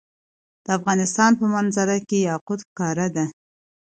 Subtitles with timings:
[0.65, 3.25] د افغانستان په منظره کې یاقوت ښکاره ده.